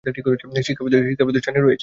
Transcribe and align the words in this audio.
শিক্ষা 0.03 0.83
প্রতিষ্ঠান 1.19 1.53
রয়েছে- 1.57 1.79